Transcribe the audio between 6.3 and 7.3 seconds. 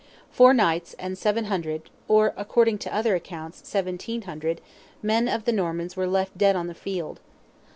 dead on the field.